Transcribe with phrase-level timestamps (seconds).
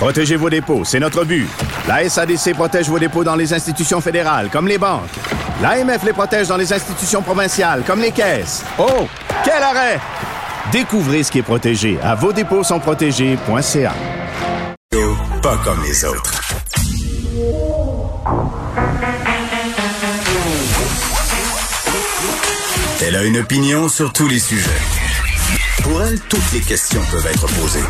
[0.00, 1.46] Protégez vos dépôts, c'est notre but.
[1.86, 5.10] La SADC protège vos dépôts dans les institutions fédérales, comme les banques.
[5.60, 8.64] L'AMF les protège dans les institutions provinciales, comme les caisses.
[8.78, 9.06] Oh,
[9.44, 10.00] quel arrêt!
[10.72, 13.92] Découvrez ce qui est protégé à vos dépôts sont protégés.ca.
[15.42, 16.40] Pas comme les autres.
[23.02, 24.99] Elle a une opinion sur tous les sujets.
[25.90, 27.82] Pour elle, toutes les questions peuvent être posées.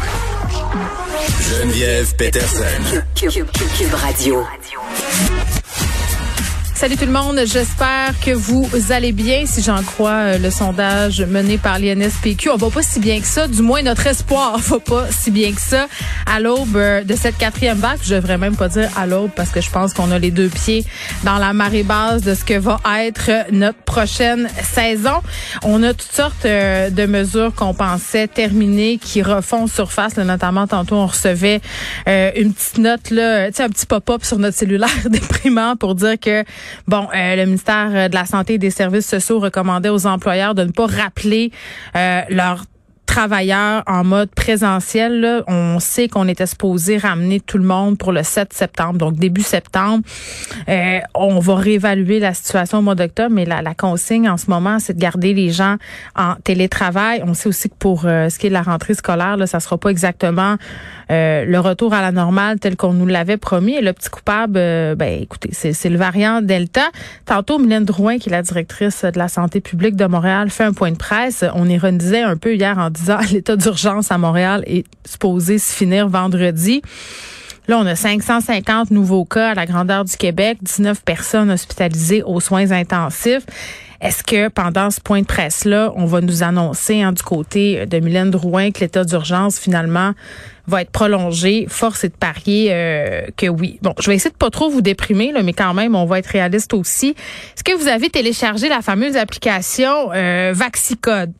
[1.50, 2.64] Geneviève Peterson.
[3.14, 4.42] Cube, Cube- Cube Radio.
[6.80, 9.44] Salut tout le monde, j'espère que vous allez bien.
[9.44, 13.26] Si j'en crois euh, le sondage mené par l'INSPQ, on va pas si bien que
[13.26, 13.48] ça.
[13.48, 15.88] Du moins, notre espoir va pas si bien que ça
[16.24, 17.98] à l'aube euh, de cette quatrième vague.
[18.02, 20.48] Je devrais même pas dire à l'aube parce que je pense qu'on a les deux
[20.48, 20.86] pieds
[21.22, 25.20] dans la marée basse de ce que va être notre prochaine saison.
[25.62, 30.16] On a toutes sortes euh, de mesures qu'on pensait terminer qui refont surface.
[30.16, 31.60] Notamment, tantôt, on recevait
[32.08, 36.42] euh, une petite note, là, un petit pop-up sur notre cellulaire déprimant pour dire que
[36.86, 40.64] Bon, euh, le ministère de la Santé et des Services sociaux recommandait aux employeurs de
[40.64, 41.50] ne pas rappeler
[41.96, 42.64] euh, leurs
[43.10, 45.42] travailleurs en mode présentiel.
[45.48, 49.42] On sait qu'on était supposé ramener tout le monde pour le 7 septembre, donc début
[49.42, 50.04] septembre.
[50.68, 54.48] Euh, on va réévaluer la situation au mois d'octobre, mais la, la consigne en ce
[54.48, 55.74] moment, c'est de garder les gens
[56.14, 57.20] en télétravail.
[57.26, 59.58] On sait aussi que pour euh, ce qui est de la rentrée scolaire, là, ça
[59.58, 60.56] sera pas exactement
[61.10, 63.74] euh, le retour à la normale tel qu'on nous l'avait promis.
[63.74, 66.88] Et le petit coupable, euh, ben écoutez, c'est c'est le variant Delta.
[67.26, 70.72] Tantôt, Mylène Drouin, qui est la directrice de la santé publique de Montréal, fait un
[70.72, 71.44] point de presse.
[71.54, 72.99] On ironisait un peu hier en disant
[73.32, 76.82] l'état d'urgence à Montréal est supposé se finir vendredi.
[77.68, 82.40] Là, on a 550 nouveaux cas à la grandeur du Québec, 19 personnes hospitalisées aux
[82.40, 83.44] soins intensifs.
[84.00, 87.98] Est-ce que pendant ce point de presse-là, on va nous annoncer hein, du côté de
[87.98, 90.14] Mylène Drouin que l'état d'urgence, finalement,
[90.66, 91.66] va être prolongé?
[91.68, 93.78] Force est de parier euh, que oui.
[93.82, 96.28] Bon, je vais essayer de pas trop vous déprimer, mais quand même, on va être
[96.28, 97.10] réaliste aussi.
[97.10, 101.32] Est-ce que vous avez téléchargé la fameuse application euh, Vaxicode?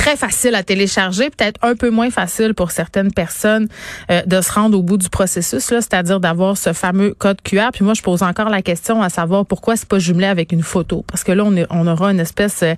[0.00, 3.68] Très facile à télécharger, peut-être un peu moins facile pour certaines personnes
[4.10, 7.68] euh, de se rendre au bout du processus, là, c'est-à-dire d'avoir ce fameux code QR.
[7.70, 10.62] Puis moi, je pose encore la question à savoir pourquoi c'est pas jumelé avec une
[10.62, 12.74] photo, parce que là, on, est, on aura une espèce euh,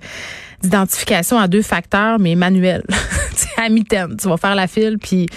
[0.63, 2.83] d'identification à deux facteurs, mais manuel.
[3.69, 5.27] Tu vas faire la file, puis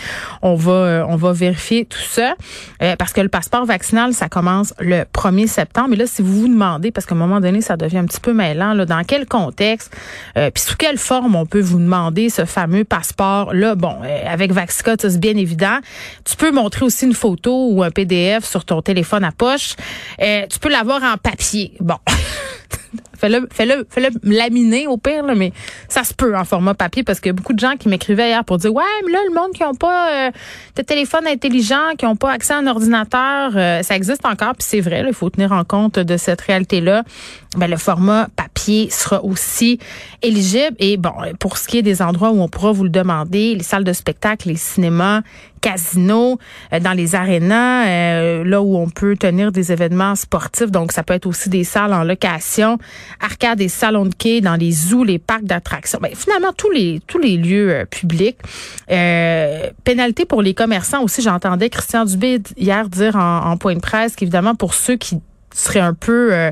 [0.42, 2.34] on va euh, on va vérifier tout ça.
[2.82, 5.88] Euh, parce que le passeport vaccinal, ça commence le 1er septembre.
[5.90, 8.20] Mais là, si vous vous demandez, parce qu'à un moment donné, ça devient un petit
[8.20, 9.94] peu mêlant, là, dans quel contexte,
[10.36, 14.52] euh, puis sous quelle forme on peut vous demander ce fameux passeport-là, bon, euh, avec
[14.52, 15.78] Vaxicode, ça c'est bien évident.
[16.24, 19.74] Tu peux montrer aussi une photo ou un PDF sur ton téléphone à poche.
[20.20, 21.72] Euh, tu peux l'avoir en papier.
[21.80, 21.98] Bon.
[23.16, 25.52] Fais-le, fais-le, fais-le laminer au pire, là, mais
[25.88, 28.28] ça se peut en format papier parce qu'il y a beaucoup de gens qui m'écrivaient
[28.28, 30.30] hier pour dire ouais, mais là le monde qui ont pas euh,
[30.76, 34.66] de téléphone intelligent, qui ont pas accès à un ordinateur, euh, ça existe encore puis
[34.68, 37.02] c'est vrai, il faut tenir en compte de cette réalité là.
[37.56, 39.78] Ben le format papier sera aussi
[40.20, 43.54] éligible et bon pour ce qui est des endroits où on pourra vous le demander,
[43.54, 45.22] les salles de spectacle, les cinémas,
[45.60, 46.38] casinos,
[46.72, 50.70] euh, dans les arénas, euh, là où on peut tenir des événements sportifs.
[50.70, 52.78] Donc, ça peut être aussi des salles en location,
[53.20, 55.98] arcades et salons de quai, dans les zoos, les parcs d'attractions.
[56.00, 58.38] Ben, finalement, tous les lieux euh, publics.
[58.90, 61.22] Euh, pénalité pour les commerçants aussi.
[61.22, 65.20] J'entendais Christian Dubé hier dire en, en point de presse qu'évidemment, pour ceux qui
[65.52, 66.50] seraient un peu...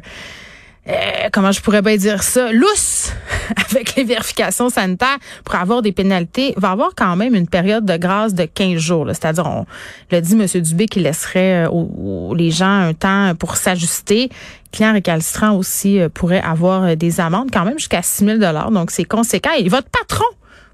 [0.89, 0.93] euh,
[1.33, 3.13] comment je pourrais bien dire ça, lousse
[3.71, 7.97] avec les vérifications sanitaires pour avoir des pénalités, va avoir quand même une période de
[7.97, 9.07] grâce de 15 jours.
[9.09, 9.67] C'est-à-dire, on
[10.11, 10.47] l'a dit M.
[10.63, 14.29] Dubé qu'il laisserait euh, aux, aux- les gens un temps pour s'ajuster.
[14.73, 18.39] Clients récalcitrants aussi euh, pourraient avoir euh, des amendes quand même jusqu'à 6 000
[18.71, 19.51] Donc, c'est conséquent.
[19.59, 20.25] Et votre patron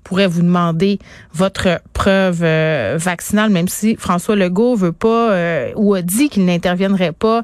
[0.02, 0.98] pourrait vous demander
[1.34, 2.42] votre preuve
[2.96, 7.42] vaccinale, même si François Legault veut pas euh, ou a dit qu'il n'interviendrait pas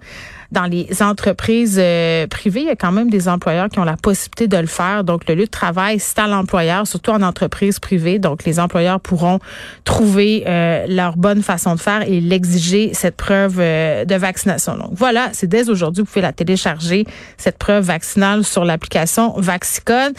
[0.57, 3.99] dans les entreprises euh, privées, il y a quand même des employeurs qui ont la
[3.99, 5.05] possibilité de le faire.
[5.05, 8.19] Donc, le lieu de travail, c'est à l'employeur, surtout en entreprise privée.
[8.19, 9.39] Donc, les employeurs pourront
[9.85, 14.79] trouver euh, leur bonne façon de faire et l'exiger, cette preuve euh, de vaccination.
[14.79, 17.05] Donc, voilà, c'est dès aujourd'hui, vous pouvez la télécharger,
[17.37, 20.15] cette preuve vaccinale sur l'application Vaxicode.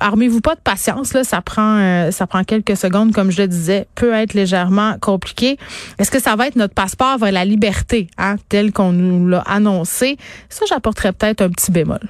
[0.00, 3.86] armez-vous pas de patience, là, ça prend, ça prend quelques secondes, comme je le disais,
[3.94, 5.58] peut être légèrement compliqué.
[5.98, 9.40] Est-ce que ça va être notre passeport vers la liberté, hein, tel qu'on nous l'a
[9.40, 10.16] annoncé?
[10.48, 12.00] Ça, j'apporterais peut-être un petit bémol.